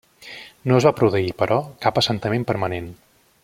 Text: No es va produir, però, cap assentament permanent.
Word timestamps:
No 0.69 0.77
es 0.79 0.87
va 0.89 0.93
produir, 1.01 1.29
però, 1.43 1.59
cap 1.87 2.01
assentament 2.03 2.49
permanent. 2.53 2.93